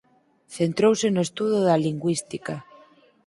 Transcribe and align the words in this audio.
Centrouse 0.57 1.07
no 1.11 1.21
estudo 1.27 1.57
da 1.67 1.81
lingüística. 1.85 2.55